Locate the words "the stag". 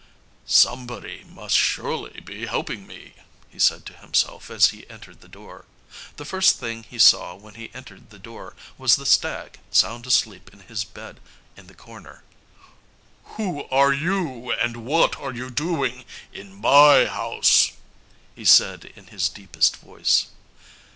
8.95-9.59